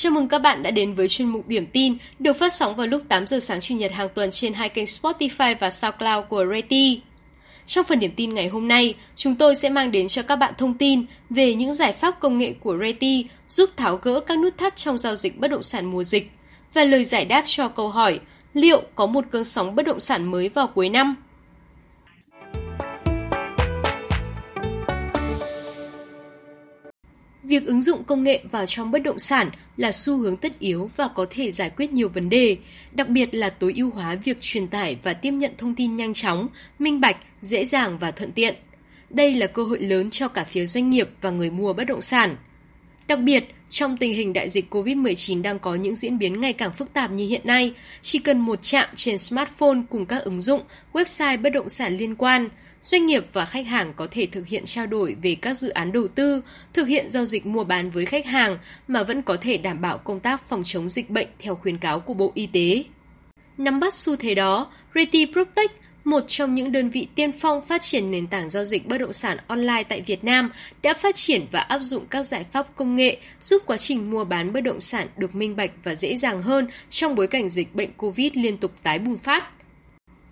Chào 0.00 0.12
mừng 0.12 0.28
các 0.28 0.38
bạn 0.38 0.62
đã 0.62 0.70
đến 0.70 0.94
với 0.94 1.08
chuyên 1.08 1.28
mục 1.28 1.48
Điểm 1.48 1.66
tin 1.66 1.96
được 2.18 2.32
phát 2.32 2.52
sóng 2.52 2.76
vào 2.76 2.86
lúc 2.86 3.02
8 3.08 3.26
giờ 3.26 3.40
sáng 3.40 3.60
Chủ 3.60 3.74
nhật 3.74 3.92
hàng 3.92 4.08
tuần 4.14 4.30
trên 4.30 4.54
hai 4.54 4.68
kênh 4.68 4.84
Spotify 4.84 5.54
và 5.60 5.70
SoundCloud 5.70 6.24
của 6.28 6.44
Reti. 6.54 7.00
Trong 7.66 7.84
phần 7.84 7.98
điểm 8.00 8.12
tin 8.16 8.34
ngày 8.34 8.48
hôm 8.48 8.68
nay, 8.68 8.94
chúng 9.14 9.34
tôi 9.34 9.54
sẽ 9.54 9.70
mang 9.70 9.92
đến 9.92 10.08
cho 10.08 10.22
các 10.22 10.36
bạn 10.36 10.54
thông 10.58 10.74
tin 10.74 11.04
về 11.30 11.54
những 11.54 11.74
giải 11.74 11.92
pháp 11.92 12.20
công 12.20 12.38
nghệ 12.38 12.54
của 12.60 12.76
Reti 12.80 13.26
giúp 13.48 13.70
tháo 13.76 13.96
gỡ 13.96 14.20
các 14.20 14.38
nút 14.38 14.58
thắt 14.58 14.76
trong 14.76 14.98
giao 14.98 15.14
dịch 15.14 15.38
bất 15.38 15.48
động 15.48 15.62
sản 15.62 15.90
mùa 15.90 16.04
dịch 16.04 16.30
và 16.74 16.84
lời 16.84 17.04
giải 17.04 17.24
đáp 17.24 17.42
cho 17.46 17.68
câu 17.68 17.88
hỏi 17.88 18.20
liệu 18.54 18.82
có 18.94 19.06
một 19.06 19.24
cơn 19.30 19.44
sóng 19.44 19.74
bất 19.74 19.86
động 19.86 20.00
sản 20.00 20.30
mới 20.30 20.48
vào 20.48 20.66
cuối 20.66 20.88
năm? 20.88 21.16
Việc 27.48 27.66
ứng 27.66 27.82
dụng 27.82 28.04
công 28.04 28.22
nghệ 28.22 28.40
vào 28.50 28.66
trong 28.66 28.90
bất 28.90 28.98
động 28.98 29.18
sản 29.18 29.50
là 29.76 29.92
xu 29.92 30.16
hướng 30.16 30.36
tất 30.36 30.58
yếu 30.58 30.90
và 30.96 31.08
có 31.08 31.26
thể 31.30 31.50
giải 31.50 31.70
quyết 31.70 31.92
nhiều 31.92 32.08
vấn 32.08 32.28
đề, 32.28 32.56
đặc 32.92 33.08
biệt 33.08 33.34
là 33.34 33.50
tối 33.50 33.72
ưu 33.76 33.90
hóa 33.90 34.14
việc 34.14 34.40
truyền 34.40 34.66
tải 34.66 34.96
và 35.02 35.14
tiếp 35.14 35.30
nhận 35.30 35.52
thông 35.58 35.74
tin 35.74 35.96
nhanh 35.96 36.12
chóng, 36.12 36.48
minh 36.78 37.00
bạch, 37.00 37.16
dễ 37.42 37.64
dàng 37.64 37.98
và 37.98 38.10
thuận 38.10 38.32
tiện. 38.32 38.54
Đây 39.10 39.34
là 39.34 39.46
cơ 39.46 39.64
hội 39.64 39.80
lớn 39.80 40.10
cho 40.10 40.28
cả 40.28 40.44
phía 40.44 40.66
doanh 40.66 40.90
nghiệp 40.90 41.08
và 41.20 41.30
người 41.30 41.50
mua 41.50 41.72
bất 41.72 41.84
động 41.84 42.00
sản. 42.00 42.36
Đặc 43.06 43.20
biệt, 43.20 43.54
trong 43.68 43.96
tình 43.96 44.14
hình 44.14 44.32
đại 44.32 44.48
dịch 44.48 44.74
COVID-19 44.74 45.42
đang 45.42 45.58
có 45.58 45.74
những 45.74 45.94
diễn 45.94 46.18
biến 46.18 46.40
ngày 46.40 46.52
càng 46.52 46.72
phức 46.72 46.92
tạp 46.92 47.10
như 47.10 47.26
hiện 47.28 47.40
nay, 47.44 47.74
chỉ 48.00 48.18
cần 48.18 48.38
một 48.38 48.62
chạm 48.62 48.88
trên 48.94 49.18
smartphone 49.18 49.78
cùng 49.90 50.06
các 50.06 50.22
ứng 50.22 50.40
dụng, 50.40 50.62
website 50.92 51.42
bất 51.42 51.50
động 51.50 51.68
sản 51.68 51.96
liên 51.96 52.16
quan, 52.16 52.48
doanh 52.82 53.06
nghiệp 53.06 53.26
và 53.32 53.44
khách 53.44 53.66
hàng 53.66 53.92
có 53.96 54.06
thể 54.10 54.26
thực 54.26 54.46
hiện 54.46 54.64
trao 54.64 54.86
đổi 54.86 55.16
về 55.22 55.34
các 55.34 55.58
dự 55.58 55.68
án 55.68 55.92
đầu 55.92 56.08
tư, 56.08 56.42
thực 56.72 56.88
hiện 56.88 57.10
giao 57.10 57.24
dịch 57.24 57.46
mua 57.46 57.64
bán 57.64 57.90
với 57.90 58.06
khách 58.06 58.26
hàng 58.26 58.58
mà 58.88 59.02
vẫn 59.02 59.22
có 59.22 59.36
thể 59.40 59.58
đảm 59.58 59.80
bảo 59.80 59.98
công 59.98 60.20
tác 60.20 60.48
phòng 60.48 60.62
chống 60.64 60.88
dịch 60.88 61.10
bệnh 61.10 61.28
theo 61.38 61.54
khuyến 61.54 61.78
cáo 61.78 62.00
của 62.00 62.14
Bộ 62.14 62.32
Y 62.34 62.46
tế. 62.46 62.84
Nắm 63.58 63.80
bắt 63.80 63.94
xu 63.94 64.16
thế 64.16 64.34
đó, 64.34 64.72
Reti 64.94 65.26
Protect 65.32 65.72
một 66.08 66.24
trong 66.26 66.54
những 66.54 66.72
đơn 66.72 66.90
vị 66.90 67.08
tiên 67.14 67.32
phong 67.32 67.62
phát 67.66 67.80
triển 67.80 68.10
nền 68.10 68.26
tảng 68.26 68.48
giao 68.48 68.64
dịch 68.64 68.86
bất 68.86 68.98
động 68.98 69.12
sản 69.12 69.38
online 69.46 69.82
tại 69.82 70.00
Việt 70.00 70.24
Nam, 70.24 70.50
đã 70.82 70.94
phát 70.94 71.14
triển 71.14 71.46
và 71.52 71.60
áp 71.60 71.78
dụng 71.78 72.06
các 72.10 72.22
giải 72.22 72.44
pháp 72.52 72.76
công 72.76 72.96
nghệ 72.96 73.16
giúp 73.40 73.62
quá 73.66 73.76
trình 73.76 74.10
mua 74.10 74.24
bán 74.24 74.52
bất 74.52 74.60
động 74.60 74.80
sản 74.80 75.06
được 75.16 75.34
minh 75.34 75.56
bạch 75.56 75.70
và 75.84 75.94
dễ 75.94 76.16
dàng 76.16 76.42
hơn 76.42 76.68
trong 76.88 77.14
bối 77.14 77.26
cảnh 77.26 77.48
dịch 77.48 77.74
bệnh 77.74 77.92
COVID 77.92 78.30
liên 78.34 78.56
tục 78.56 78.72
tái 78.82 78.98
bùng 78.98 79.18
phát. 79.18 79.44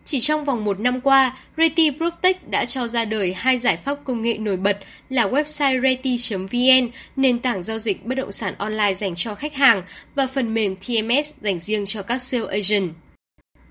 Chỉ 0.05 0.21
trong 0.21 0.45
vòng 0.45 0.65
một 0.65 0.81
năm 0.81 1.01
qua, 1.01 1.37
Reti 1.57 1.91
Protect 1.91 2.51
đã 2.51 2.65
cho 2.65 2.87
ra 2.87 3.05
đời 3.05 3.35
hai 3.35 3.59
giải 3.59 3.77
pháp 3.77 3.99
công 4.05 4.23
nghệ 4.23 4.39
nổi 4.39 4.57
bật 4.57 4.79
là 5.11 5.29
website 5.29 5.83
reti.vn, 5.83 6.91
nền 7.17 7.39
tảng 7.39 7.63
giao 7.63 7.79
dịch 7.79 8.07
bất 8.07 8.15
động 8.15 8.33
sản 8.33 8.55
online 8.59 8.95
dành 8.95 9.15
cho 9.15 9.35
khách 9.35 9.55
hàng, 9.55 9.83
và 10.15 10.27
phần 10.27 10.55
mềm 10.55 10.77
TMS 10.77 11.35
dành 11.41 11.59
riêng 11.59 11.85
cho 11.85 12.03
các 12.03 12.19
sales 12.19 12.49
agent. 12.49 12.91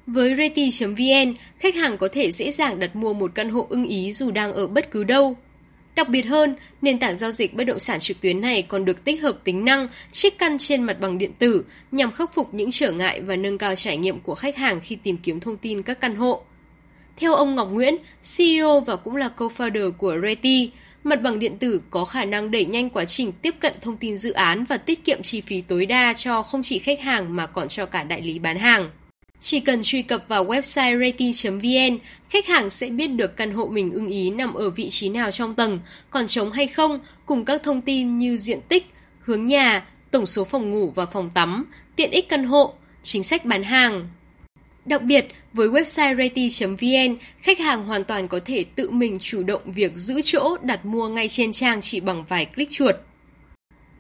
Với 0.08 0.36
Reti.vn, 0.36 1.34
khách 1.60 1.76
hàng 1.76 1.98
có 1.98 2.08
thể 2.12 2.32
dễ 2.32 2.52
dàng 2.52 2.80
đặt 2.80 2.96
mua 2.96 3.14
một 3.14 3.32
căn 3.36 3.50
hộ 3.50 3.68
ưng 3.70 3.86
ý 3.86 4.12
dù 4.12 4.32
đang 4.32 4.54
ở 4.54 4.68
bất 4.68 4.92
cứ 4.92 5.04
đâu. 5.04 5.38
Đặc 5.96 6.10
biệt 6.10 6.22
hơn, 6.22 6.56
nền 6.82 7.00
tảng 7.00 7.18
giao 7.18 7.32
dịch 7.32 7.54
bất 7.54 7.64
động 7.64 7.80
sản 7.80 8.00
trực 8.00 8.22
tuyến 8.22 8.42
này 8.42 8.62
còn 8.62 8.86
được 8.86 9.04
tích 9.04 9.22
hợp 9.22 9.38
tính 9.44 9.66
năng 9.66 9.88
chiếc 10.12 10.38
căn 10.38 10.58
trên 10.58 10.84
mặt 10.84 11.00
bằng 11.00 11.18
điện 11.18 11.32
tử 11.40 11.66
nhằm 11.92 12.12
khắc 12.12 12.34
phục 12.34 12.54
những 12.54 12.72
trở 12.72 12.92
ngại 12.92 13.22
và 13.22 13.36
nâng 13.36 13.58
cao 13.58 13.76
trải 13.76 13.98
nghiệm 13.98 14.20
của 14.20 14.36
khách 14.36 14.56
hàng 14.56 14.80
khi 14.84 14.96
tìm 14.96 15.18
kiếm 15.18 15.40
thông 15.40 15.58
tin 15.58 15.84
các 15.84 16.00
căn 16.00 16.16
hộ. 16.16 16.42
Theo 17.18 17.34
ông 17.34 17.56
Ngọc 17.56 17.70
Nguyễn, 17.72 17.96
CEO 18.38 18.80
và 18.80 18.96
cũng 18.96 19.16
là 19.16 19.30
co-founder 19.38 19.92
của 19.92 20.18
Reti, 20.24 20.72
mặt 21.04 21.22
bằng 21.22 21.40
điện 21.40 21.58
tử 21.58 21.82
có 21.90 22.06
khả 22.06 22.26
năng 22.26 22.52
đẩy 22.52 22.66
nhanh 22.66 22.90
quá 22.90 23.06
trình 23.06 23.32
tiếp 23.32 23.56
cận 23.60 23.74
thông 23.82 23.98
tin 23.98 24.18
dự 24.18 24.32
án 24.32 24.64
và 24.64 24.78
tiết 24.78 25.06
kiệm 25.06 25.22
chi 25.22 25.42
phí 25.42 25.62
tối 25.62 25.86
đa 25.86 26.14
cho 26.14 26.44
không 26.44 26.62
chỉ 26.62 26.80
khách 26.80 27.02
hàng 27.02 27.36
mà 27.36 27.46
còn 27.46 27.68
cho 27.68 27.86
cả 27.86 28.04
đại 28.04 28.22
lý 28.22 28.40
bán 28.40 28.60
hàng. 28.60 28.90
Chỉ 29.40 29.60
cần 29.60 29.80
truy 29.84 30.02
cập 30.02 30.26
vào 30.28 30.46
website 30.46 31.00
rating.vn, 31.00 31.98
khách 32.30 32.48
hàng 32.48 32.70
sẽ 32.70 32.90
biết 32.90 33.08
được 33.08 33.38
căn 33.38 33.52
hộ 33.52 33.66
mình 33.66 33.92
ưng 33.92 34.08
ý 34.08 34.30
nằm 34.30 34.54
ở 34.54 34.70
vị 34.70 34.90
trí 34.90 35.10
nào 35.10 35.32
trong 35.32 35.56
tầng, 35.56 35.80
còn 36.10 36.28
trống 36.28 36.52
hay 36.52 36.68
không, 36.68 37.00
cùng 37.26 37.46
các 37.46 37.64
thông 37.64 37.82
tin 37.82 38.18
như 38.18 38.38
diện 38.38 38.60
tích, 38.70 38.86
hướng 39.20 39.46
nhà, 39.46 39.86
tổng 40.12 40.26
số 40.26 40.44
phòng 40.44 40.72
ngủ 40.72 40.92
và 40.96 41.06
phòng 41.06 41.30
tắm, 41.34 41.66
tiện 41.96 42.12
ích 42.12 42.30
căn 42.30 42.44
hộ, 42.44 42.74
chính 43.02 43.24
sách 43.24 43.46
bán 43.46 43.64
hàng. 43.64 44.08
Đặc 44.86 45.02
biệt, 45.02 45.28
với 45.54 45.68
website 45.70 46.18
rating.vn, 46.18 47.18
khách 47.42 47.60
hàng 47.60 47.86
hoàn 47.86 48.04
toàn 48.04 48.28
có 48.28 48.40
thể 48.46 48.66
tự 48.76 48.90
mình 48.90 49.18
chủ 49.20 49.44
động 49.44 49.62
việc 49.66 49.92
giữ 49.96 50.22
chỗ 50.24 50.58
đặt 50.62 50.86
mua 50.86 51.08
ngay 51.08 51.28
trên 51.28 51.52
trang 51.52 51.82
chỉ 51.82 52.00
bằng 52.00 52.26
vài 52.30 52.46
click 52.46 52.72
chuột. 52.72 52.96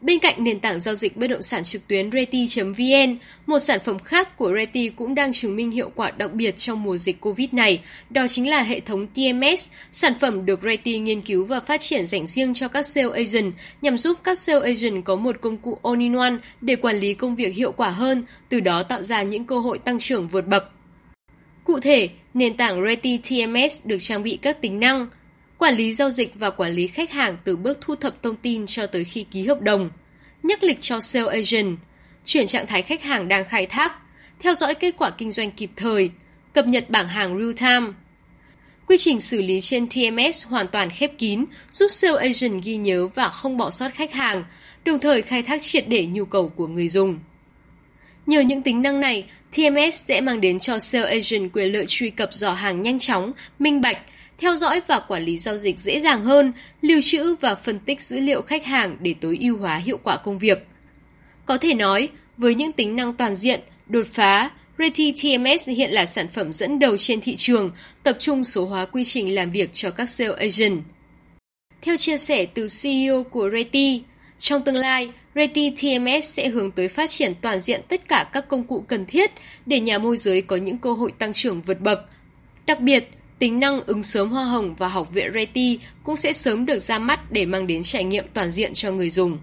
Bên 0.01 0.19
cạnh 0.19 0.44
nền 0.44 0.59
tảng 0.59 0.79
giao 0.79 0.95
dịch 0.95 1.17
bất 1.17 1.28
động 1.28 1.41
sản 1.41 1.63
trực 1.63 1.88
tuyến 1.88 2.11
Reti.vn, 2.11 3.17
một 3.45 3.59
sản 3.59 3.79
phẩm 3.85 4.00
khác 4.00 4.38
của 4.38 4.53
Reti 4.57 4.89
cũng 4.89 5.16
đang 5.16 5.31
chứng 5.31 5.56
minh 5.56 5.72
hiệu 5.72 5.91
quả 5.95 6.11
đặc 6.11 6.33
biệt 6.33 6.57
trong 6.57 6.83
mùa 6.83 6.97
dịch 6.97 7.22
Covid 7.22 7.53
này, 7.53 7.81
đó 8.09 8.28
chính 8.28 8.50
là 8.50 8.63
hệ 8.63 8.79
thống 8.79 9.07
TMS, 9.07 9.69
sản 9.91 10.13
phẩm 10.19 10.45
được 10.45 10.59
Reti 10.63 11.00
nghiên 11.00 11.22
cứu 11.22 11.45
và 11.45 11.59
phát 11.59 11.81
triển 11.81 12.05
dành 12.05 12.28
riêng 12.28 12.53
cho 12.53 12.67
các 12.67 12.85
sales 12.85 13.13
agent 13.13 13.53
nhằm 13.81 13.97
giúp 13.97 14.19
các 14.23 14.39
sales 14.39 14.63
agent 14.63 15.05
có 15.05 15.16
một 15.16 15.41
công 15.41 15.57
cụ 15.57 15.78
all-in-one 15.84 16.35
để 16.61 16.75
quản 16.75 17.00
lý 17.00 17.13
công 17.13 17.35
việc 17.35 17.55
hiệu 17.55 17.72
quả 17.72 17.89
hơn, 17.89 18.23
từ 18.50 18.59
đó 18.59 18.84
tạo 18.84 19.03
ra 19.03 19.22
những 19.22 19.45
cơ 19.45 19.59
hội 19.59 19.78
tăng 19.78 20.00
trưởng 20.00 20.28
vượt 20.28 20.47
bậc. 20.47 20.72
Cụ 21.63 21.79
thể, 21.79 22.09
nền 22.34 22.57
tảng 22.57 22.85
Reti 22.85 23.17
TMS 23.17 23.85
được 23.85 23.97
trang 24.00 24.23
bị 24.23 24.39
các 24.41 24.61
tính 24.61 24.79
năng 24.79 25.07
quản 25.57 25.75
lý 25.75 25.93
giao 25.93 26.09
dịch 26.09 26.35
và 26.35 26.49
quản 26.49 26.71
lý 26.71 26.88
khách 26.88 27.11
hàng 27.11 27.38
từ 27.43 27.55
bước 27.55 27.77
thu 27.81 27.95
thập 27.95 28.23
thông 28.23 28.35
tin 28.35 28.66
cho 28.66 28.88
tới 28.88 29.03
khi 29.03 29.23
ký 29.23 29.47
hợp 29.47 29.61
đồng, 29.61 29.89
nhắc 30.43 30.63
lịch 30.63 30.81
cho 30.81 30.99
sale 30.99 31.27
agent, 31.27 31.77
chuyển 32.23 32.47
trạng 32.47 32.67
thái 32.67 32.81
khách 32.81 33.03
hàng 33.03 33.27
đang 33.27 33.45
khai 33.45 33.66
thác, 33.66 33.93
theo 34.39 34.53
dõi 34.53 34.75
kết 34.75 34.95
quả 34.97 35.09
kinh 35.09 35.31
doanh 35.31 35.51
kịp 35.51 35.69
thời, 35.75 36.11
cập 36.53 36.67
nhật 36.67 36.89
bảng 36.89 37.07
hàng 37.07 37.38
real 37.39 37.51
time. 37.51 37.93
Quy 38.88 38.97
trình 38.97 39.19
xử 39.19 39.41
lý 39.41 39.61
trên 39.61 39.88
TMS 39.88 40.45
hoàn 40.45 40.67
toàn 40.67 40.89
khép 40.89 41.11
kín, 41.17 41.45
giúp 41.72 41.87
sale 41.91 42.17
agent 42.17 42.63
ghi 42.63 42.77
nhớ 42.77 43.07
và 43.07 43.29
không 43.29 43.57
bỏ 43.57 43.69
sót 43.69 43.93
khách 43.93 44.13
hàng, 44.13 44.43
đồng 44.85 44.99
thời 44.99 45.22
khai 45.22 45.43
thác 45.43 45.61
triệt 45.61 45.87
để 45.87 46.05
nhu 46.05 46.25
cầu 46.25 46.49
của 46.49 46.67
người 46.67 46.87
dùng. 46.87 47.19
Nhờ 48.25 48.39
những 48.41 48.61
tính 48.61 48.81
năng 48.81 48.99
này, 48.99 49.25
TMS 49.51 50.05
sẽ 50.05 50.22
mang 50.22 50.41
đến 50.41 50.59
cho 50.59 50.79
sale 50.79 51.09
agent 51.09 51.53
quyền 51.53 51.73
lợi 51.73 51.85
truy 51.87 52.09
cập 52.09 52.33
dò 52.33 52.53
hàng 52.53 52.81
nhanh 52.81 52.99
chóng, 52.99 53.31
minh 53.59 53.81
bạch, 53.81 53.97
theo 54.38 54.56
dõi 54.56 54.81
và 54.88 55.00
quản 55.00 55.23
lý 55.23 55.38
giao 55.38 55.57
dịch 55.57 55.79
dễ 55.79 56.00
dàng 56.00 56.23
hơn, 56.23 56.53
lưu 56.81 57.00
trữ 57.01 57.35
và 57.35 57.56
phân 57.56 57.79
tích 57.79 58.01
dữ 58.01 58.19
liệu 58.19 58.41
khách 58.41 58.66
hàng 58.66 58.97
để 59.00 59.16
tối 59.22 59.38
ưu 59.41 59.57
hóa 59.57 59.78
hiệu 59.78 60.00
quả 60.03 60.18
công 60.18 60.40
việc. 60.40 60.68
Có 61.46 61.57
thể 61.57 61.73
nói, 61.73 62.09
với 62.38 62.56
những 62.56 62.72
tính 62.72 62.96
năng 62.96 63.13
toàn 63.13 63.35
diện, 63.35 63.59
đột 63.88 64.07
phá, 64.13 64.50
Reti 64.79 65.12
TMS 65.12 65.69
hiện 65.69 65.91
là 65.91 66.06
sản 66.06 66.28
phẩm 66.28 66.53
dẫn 66.53 66.79
đầu 66.79 66.97
trên 66.97 67.22
thị 67.22 67.35
trường, 67.35 67.72
tập 68.03 68.16
trung 68.19 68.44
số 68.44 68.66
hóa 68.66 68.85
quy 68.85 69.03
trình 69.03 69.35
làm 69.35 69.51
việc 69.51 69.69
cho 69.73 69.91
các 69.91 70.09
sales 70.09 70.38
agent. 70.38 70.81
Theo 71.81 71.97
chia 71.97 72.17
sẻ 72.17 72.46
từ 72.46 72.67
CEO 72.81 73.23
của 73.23 73.50
Reti, 73.53 74.03
trong 74.38 74.63
tương 74.63 74.75
lai, 74.75 75.09
Reti 75.35 75.69
TMS 75.69 76.25
sẽ 76.25 76.50
hướng 76.50 76.72
tới 76.72 76.88
phát 76.88 77.09
triển 77.09 77.34
toàn 77.41 77.59
diện 77.59 77.81
tất 77.88 78.07
cả 78.07 78.29
các 78.34 78.47
công 78.47 78.63
cụ 78.63 78.81
cần 78.88 79.06
thiết 79.06 79.31
để 79.66 79.79
nhà 79.79 79.97
môi 79.97 80.17
giới 80.17 80.41
có 80.41 80.56
những 80.56 80.78
cơ 80.78 80.94
hội 80.94 81.12
tăng 81.19 81.34
trưởng 81.34 81.62
vượt 81.62 81.81
bậc. 81.81 82.00
Đặc 82.66 82.79
biệt, 82.81 83.09
tính 83.40 83.59
năng 83.59 83.81
ứng 83.81 84.03
sớm 84.03 84.29
hoa 84.29 84.44
hồng 84.44 84.75
và 84.78 84.88
học 84.88 85.13
viện 85.13 85.31
Reti 85.34 85.79
cũng 86.03 86.16
sẽ 86.16 86.34
sớm 86.34 86.66
được 86.66 86.79
ra 86.79 87.00
mắt 87.00 87.31
để 87.31 87.46
mang 87.46 87.68
đến 87.68 87.84
trải 87.84 88.03
nghiệm 88.03 88.25
toàn 88.34 88.51
diện 88.51 88.73
cho 88.73 88.91
người 88.91 89.09
dùng. 89.09 89.38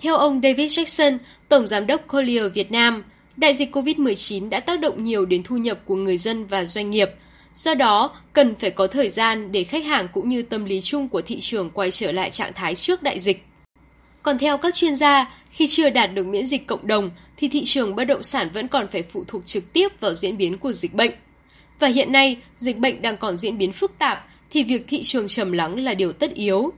Theo 0.00 0.16
ông 0.16 0.40
David 0.42 0.78
Jackson, 0.78 1.18
Tổng 1.48 1.66
Giám 1.66 1.86
đốc 1.86 2.08
Collier 2.12 2.52
Việt 2.54 2.72
Nam, 2.72 3.04
đại 3.36 3.54
dịch 3.54 3.76
COVID-19 3.76 4.48
đã 4.48 4.60
tác 4.60 4.80
động 4.80 5.02
nhiều 5.02 5.26
đến 5.26 5.42
thu 5.42 5.56
nhập 5.56 5.80
của 5.84 5.94
người 5.96 6.16
dân 6.16 6.46
và 6.46 6.64
doanh 6.64 6.90
nghiệp. 6.90 7.10
Do 7.54 7.74
đó, 7.74 8.16
cần 8.32 8.54
phải 8.54 8.70
có 8.70 8.86
thời 8.86 9.08
gian 9.08 9.52
để 9.52 9.64
khách 9.64 9.84
hàng 9.84 10.08
cũng 10.12 10.28
như 10.28 10.42
tâm 10.42 10.64
lý 10.64 10.80
chung 10.80 11.08
của 11.08 11.22
thị 11.22 11.40
trường 11.40 11.70
quay 11.70 11.90
trở 11.90 12.12
lại 12.12 12.30
trạng 12.30 12.52
thái 12.52 12.74
trước 12.74 13.02
đại 13.02 13.18
dịch. 13.18 13.47
Còn 14.28 14.38
theo 14.38 14.58
các 14.58 14.74
chuyên 14.74 14.96
gia, 14.96 15.30
khi 15.50 15.66
chưa 15.66 15.90
đạt 15.90 16.14
được 16.14 16.26
miễn 16.26 16.46
dịch 16.46 16.66
cộng 16.66 16.86
đồng 16.86 17.10
thì 17.36 17.48
thị 17.48 17.64
trường 17.64 17.96
bất 17.96 18.04
động 18.04 18.22
sản 18.22 18.50
vẫn 18.54 18.68
còn 18.68 18.88
phải 18.88 19.02
phụ 19.02 19.24
thuộc 19.28 19.46
trực 19.46 19.72
tiếp 19.72 20.00
vào 20.00 20.14
diễn 20.14 20.36
biến 20.36 20.58
của 20.58 20.72
dịch 20.72 20.94
bệnh. 20.94 21.10
Và 21.78 21.88
hiện 21.88 22.12
nay, 22.12 22.36
dịch 22.56 22.78
bệnh 22.78 23.02
đang 23.02 23.16
còn 23.16 23.36
diễn 23.36 23.58
biến 23.58 23.72
phức 23.72 23.98
tạp 23.98 24.26
thì 24.50 24.64
việc 24.64 24.84
thị 24.88 25.02
trường 25.02 25.26
trầm 25.26 25.52
lắng 25.52 25.78
là 25.78 25.94
điều 25.94 26.12
tất 26.12 26.34
yếu. 26.34 26.72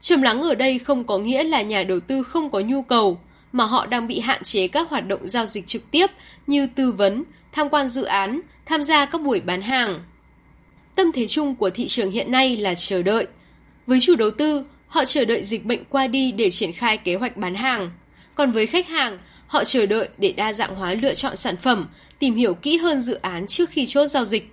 Trầm 0.00 0.22
lắng 0.22 0.42
ở 0.42 0.54
đây 0.54 0.78
không 0.78 1.04
có 1.04 1.18
nghĩa 1.18 1.44
là 1.44 1.62
nhà 1.62 1.84
đầu 1.84 2.00
tư 2.00 2.22
không 2.22 2.50
có 2.50 2.60
nhu 2.60 2.82
cầu, 2.82 3.18
mà 3.52 3.64
họ 3.64 3.86
đang 3.86 4.06
bị 4.06 4.20
hạn 4.20 4.42
chế 4.42 4.68
các 4.68 4.90
hoạt 4.90 5.08
động 5.08 5.28
giao 5.28 5.46
dịch 5.46 5.66
trực 5.66 5.90
tiếp 5.90 6.10
như 6.46 6.66
tư 6.66 6.92
vấn, 6.92 7.24
tham 7.52 7.68
quan 7.68 7.88
dự 7.88 8.04
án, 8.04 8.40
tham 8.66 8.82
gia 8.82 9.04
các 9.04 9.22
buổi 9.22 9.40
bán 9.40 9.62
hàng. 9.62 10.04
Tâm 10.94 11.12
thế 11.12 11.26
chung 11.26 11.54
của 11.54 11.70
thị 11.70 11.86
trường 11.88 12.10
hiện 12.10 12.30
nay 12.30 12.56
là 12.56 12.74
chờ 12.74 13.02
đợi. 13.02 13.26
Với 13.86 14.00
chủ 14.00 14.16
đầu 14.16 14.30
tư, 14.30 14.64
họ 14.96 15.04
chờ 15.04 15.24
đợi 15.24 15.42
dịch 15.42 15.64
bệnh 15.64 15.84
qua 15.84 16.06
đi 16.06 16.32
để 16.32 16.50
triển 16.50 16.72
khai 16.72 16.96
kế 16.96 17.14
hoạch 17.14 17.36
bán 17.36 17.54
hàng. 17.54 17.90
Còn 18.34 18.52
với 18.52 18.66
khách 18.66 18.88
hàng, 18.88 19.18
họ 19.46 19.64
chờ 19.64 19.86
đợi 19.86 20.08
để 20.18 20.32
đa 20.32 20.52
dạng 20.52 20.74
hóa 20.74 20.94
lựa 20.94 21.14
chọn 21.14 21.36
sản 21.36 21.56
phẩm, 21.56 21.86
tìm 22.18 22.34
hiểu 22.34 22.54
kỹ 22.54 22.76
hơn 22.76 23.00
dự 23.00 23.14
án 23.14 23.46
trước 23.46 23.70
khi 23.70 23.86
chốt 23.86 24.06
giao 24.06 24.24
dịch. 24.24 24.52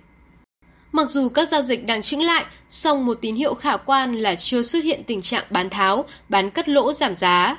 Mặc 0.92 1.10
dù 1.10 1.28
các 1.28 1.48
giao 1.48 1.62
dịch 1.62 1.86
đang 1.86 2.02
chững 2.02 2.22
lại, 2.22 2.44
song 2.68 3.06
một 3.06 3.18
tín 3.20 3.34
hiệu 3.34 3.54
khả 3.54 3.76
quan 3.76 4.14
là 4.14 4.34
chưa 4.34 4.62
xuất 4.62 4.84
hiện 4.84 5.02
tình 5.06 5.22
trạng 5.22 5.44
bán 5.50 5.70
tháo, 5.70 6.04
bán 6.28 6.50
cắt 6.50 6.68
lỗ 6.68 6.92
giảm 6.92 7.14
giá. 7.14 7.56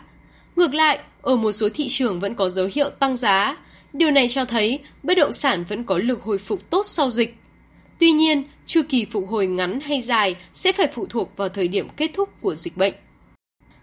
Ngược 0.56 0.74
lại, 0.74 1.00
ở 1.22 1.36
một 1.36 1.52
số 1.52 1.70
thị 1.74 1.88
trường 1.90 2.20
vẫn 2.20 2.36
có 2.36 2.50
dấu 2.50 2.70
hiệu 2.74 2.90
tăng 2.90 3.18
giá. 3.18 3.58
Điều 3.94 4.12
này 4.12 4.28
cho 4.30 4.46
thấy 4.46 4.80
bất 5.04 5.18
động 5.18 5.32
sản 5.32 5.66
vẫn 5.70 5.84
có 5.84 5.98
lực 5.98 6.24
hồi 6.24 6.38
phục 6.38 6.70
tốt 6.70 6.86
sau 6.86 7.10
dịch. 7.10 7.36
Tuy 8.00 8.12
nhiên, 8.12 8.44
chu 8.66 8.82
kỳ 8.90 9.06
phục 9.06 9.30
hồi 9.30 9.48
ngắn 9.48 9.80
hay 9.80 10.02
dài 10.02 10.36
sẽ 10.54 10.72
phải 10.72 10.88
phụ 10.94 11.06
thuộc 11.06 11.38
vào 11.38 11.50
thời 11.50 11.68
điểm 11.68 11.88
kết 11.98 12.12
thúc 12.14 12.30
của 12.42 12.56
dịch 12.56 12.78
bệnh. 12.78 12.94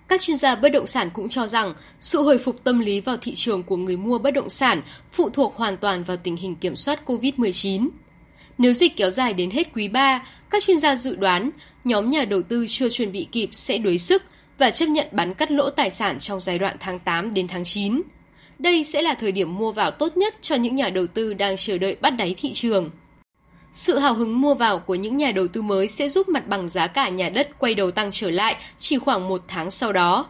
Các 0.09 0.21
chuyên 0.21 0.37
gia 0.37 0.55
bất 0.55 0.69
động 0.69 0.87
sản 0.87 1.11
cũng 1.15 1.29
cho 1.29 1.47
rằng 1.47 1.75
sự 2.01 2.23
hồi 2.23 2.39
phục 2.39 2.65
tâm 2.65 2.79
lý 2.79 3.01
vào 3.01 3.17
thị 3.17 3.35
trường 3.35 3.63
của 3.63 3.77
người 3.77 3.97
mua 3.97 4.19
bất 4.19 4.31
động 4.31 4.49
sản 4.49 4.83
phụ 5.11 5.29
thuộc 5.29 5.57
hoàn 5.57 5.77
toàn 5.77 6.05
vào 6.05 6.17
tình 6.17 6.37
hình 6.37 6.57
kiểm 6.57 6.77
soát 6.77 7.01
COVID-19. 7.07 7.89
Nếu 8.59 8.73
dịch 8.73 8.97
kéo 8.97 9.11
dài 9.11 9.35
đến 9.35 9.51
hết 9.51 9.69
quý 9.75 9.89
3, 9.89 10.27
các 10.51 10.63
chuyên 10.63 10.79
gia 10.79 10.97
dự 10.97 11.17
đoán 11.17 11.51
nhóm 11.85 12.11
nhà 12.11 12.25
đầu 12.25 12.43
tư 12.43 12.65
chưa 12.69 12.89
chuẩn 12.89 13.13
bị 13.13 13.29
kịp 13.33 13.49
sẽ 13.53 13.79
đuối 13.79 13.99
sức 13.99 14.23
và 14.59 14.71
chấp 14.71 14.87
nhận 14.87 15.07
bán 15.13 15.35
cắt 15.35 15.51
lỗ 15.51 15.71
tài 15.71 15.91
sản 15.91 16.19
trong 16.19 16.41
giai 16.41 16.59
đoạn 16.59 16.77
tháng 16.81 16.99
8 16.99 17.35
đến 17.35 17.49
tháng 17.49 17.65
9. 17.65 18.03
Đây 18.59 18.85
sẽ 18.85 19.03
là 19.03 19.15
thời 19.15 19.33
điểm 19.33 19.59
mua 19.59 19.73
vào 19.73 19.91
tốt 19.91 20.17
nhất 20.17 20.35
cho 20.41 20.55
những 20.55 20.77
nhà 20.77 20.89
đầu 20.89 21.07
tư 21.07 21.35
đang 21.35 21.57
chờ 21.57 21.79
đợi 21.79 21.97
bắt 22.01 22.11
đáy 22.11 22.35
thị 22.39 22.53
trường. 22.53 22.91
Sự 23.73 23.99
hào 23.99 24.15
hứng 24.15 24.41
mua 24.41 24.55
vào 24.55 24.79
của 24.79 24.95
những 24.95 25.17
nhà 25.17 25.33
đầu 25.33 25.49
tư 25.49 25.63
mới 25.63 25.89
sẽ 25.89 26.09
giúp 26.09 26.29
mặt 26.29 26.49
bằng 26.49 26.69
giá 26.69 26.87
cả 26.87 27.09
nhà 27.09 27.29
đất 27.29 27.59
quay 27.59 27.75
đầu 27.75 27.91
tăng 27.91 28.11
trở 28.11 28.31
lại 28.31 28.57
chỉ 28.79 28.99
khoảng 28.99 29.29
một 29.29 29.41
tháng 29.49 29.71
sau 29.71 29.93
đó. 29.93 30.27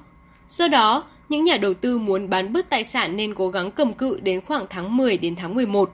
Do 0.49 0.69
đó, 0.69 1.05
những 1.29 1.45
nhà 1.45 1.57
đầu 1.57 1.75
tư 1.75 1.99
muốn 1.99 2.31
bán 2.31 2.53
bớt 2.53 2.71
tài 2.71 2.85
sản 2.85 3.17
nên 3.17 3.35
cố 3.35 3.49
gắng 3.49 3.71
cầm 3.71 3.93
cự 3.93 4.21
đến 4.21 4.41
khoảng 4.41 4.67
tháng 4.71 4.97
10 4.97 5.19
đến 5.19 5.37
tháng 5.37 5.55
11. 5.55 5.93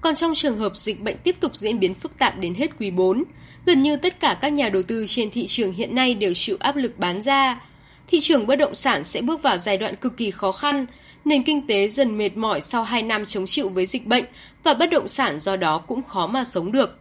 Còn 0.00 0.14
trong 0.14 0.34
trường 0.34 0.58
hợp 0.58 0.76
dịch 0.76 1.02
bệnh 1.02 1.16
tiếp 1.18 1.36
tục 1.40 1.56
diễn 1.56 1.80
biến 1.80 1.94
phức 1.94 2.18
tạp 2.18 2.38
đến 2.38 2.54
hết 2.54 2.78
quý 2.78 2.90
4, 2.90 3.24
gần 3.66 3.82
như 3.82 3.96
tất 3.96 4.20
cả 4.20 4.38
các 4.40 4.48
nhà 4.52 4.68
đầu 4.68 4.82
tư 4.82 5.04
trên 5.08 5.30
thị 5.30 5.46
trường 5.46 5.72
hiện 5.72 5.94
nay 5.94 6.14
đều 6.14 6.34
chịu 6.34 6.56
áp 6.60 6.76
lực 6.76 6.98
bán 6.98 7.20
ra. 7.20 7.60
Thị 8.08 8.20
trường 8.20 8.46
bất 8.46 8.56
động 8.56 8.74
sản 8.74 9.04
sẽ 9.04 9.22
bước 9.22 9.42
vào 9.42 9.58
giai 9.58 9.78
đoạn 9.78 9.96
cực 9.96 10.16
kỳ 10.16 10.30
khó 10.30 10.52
khăn, 10.52 10.86
nền 11.24 11.42
kinh 11.42 11.66
tế 11.66 11.88
dần 11.88 12.18
mệt 12.18 12.36
mỏi 12.36 12.60
sau 12.60 12.84
2 12.84 13.02
năm 13.02 13.24
chống 13.24 13.46
chịu 13.46 13.68
với 13.68 13.86
dịch 13.86 14.06
bệnh 14.06 14.24
và 14.64 14.74
bất 14.74 14.90
động 14.90 15.08
sản 15.08 15.40
do 15.40 15.56
đó 15.56 15.78
cũng 15.78 16.02
khó 16.02 16.26
mà 16.26 16.44
sống 16.44 16.72
được. 16.72 16.98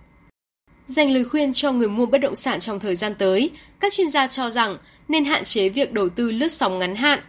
Dành 0.86 1.12
lời 1.12 1.26
khuyên 1.26 1.54
cho 1.54 1.72
người 1.72 1.88
mua 1.90 2.06
bất 2.06 2.18
động 2.18 2.36
sản 2.36 2.60
trong 2.60 2.80
thời 2.80 2.96
gian 2.96 3.16
tới, 3.16 3.52
các 3.80 3.94
chuyên 3.94 4.10
gia 4.10 4.28
cho 4.28 4.50
rằng 4.50 4.78
nên 5.08 5.26
hạn 5.26 5.44
chế 5.44 5.70
việc 5.70 5.94
đầu 5.94 6.10
tư 6.10 6.32
lướt 6.32 6.52
sóng 6.52 6.80
ngắn 6.80 6.96
hạn. 6.96 7.20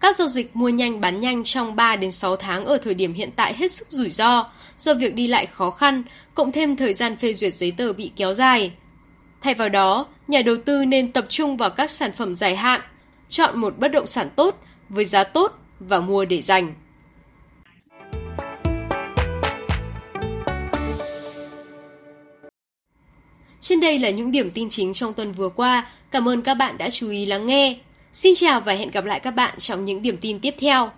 Các 0.00 0.16
giao 0.16 0.28
dịch 0.28 0.56
mua 0.56 0.68
nhanh 0.68 1.00
bán 1.00 1.20
nhanh 1.20 1.44
trong 1.44 1.76
3 1.76 1.96
đến 1.96 2.10
6 2.10 2.36
tháng 2.36 2.64
ở 2.64 2.78
thời 2.78 2.94
điểm 2.94 3.12
hiện 3.12 3.30
tại 3.36 3.54
hết 3.54 3.70
sức 3.70 3.90
rủi 3.90 4.10
ro, 4.10 4.50
do 4.76 4.94
việc 4.94 5.14
đi 5.14 5.26
lại 5.26 5.46
khó 5.46 5.70
khăn, 5.70 6.02
cộng 6.34 6.52
thêm 6.52 6.76
thời 6.76 6.94
gian 6.94 7.16
phê 7.16 7.34
duyệt 7.34 7.54
giấy 7.54 7.70
tờ 7.70 7.92
bị 7.92 8.10
kéo 8.16 8.32
dài. 8.32 8.72
Thay 9.40 9.54
vào 9.54 9.68
đó, 9.68 10.06
nhà 10.28 10.42
đầu 10.42 10.56
tư 10.56 10.84
nên 10.84 11.12
tập 11.12 11.26
trung 11.28 11.56
vào 11.56 11.70
các 11.70 11.90
sản 11.90 12.12
phẩm 12.12 12.34
dài 12.34 12.56
hạn, 12.56 12.80
chọn 13.30 13.60
một 13.60 13.78
bất 13.78 13.88
động 13.88 14.06
sản 14.06 14.30
tốt 14.36 14.62
với 14.88 15.04
giá 15.04 15.24
tốt 15.24 15.58
và 15.80 16.00
mua 16.00 16.24
để 16.24 16.42
dành. 16.42 16.74
Trên 23.60 23.80
đây 23.80 23.98
là 23.98 24.10
những 24.10 24.32
điểm 24.32 24.50
tin 24.50 24.68
chính 24.68 24.92
trong 24.92 25.14
tuần 25.14 25.32
vừa 25.32 25.48
qua. 25.48 25.90
Cảm 26.10 26.28
ơn 26.28 26.42
các 26.42 26.54
bạn 26.54 26.78
đã 26.78 26.90
chú 26.90 27.10
ý 27.10 27.26
lắng 27.26 27.46
nghe. 27.46 27.78
Xin 28.12 28.34
chào 28.34 28.60
và 28.60 28.72
hẹn 28.72 28.90
gặp 28.90 29.04
lại 29.04 29.20
các 29.20 29.30
bạn 29.30 29.54
trong 29.58 29.84
những 29.84 30.02
điểm 30.02 30.16
tin 30.20 30.40
tiếp 30.40 30.54
theo. 30.58 30.90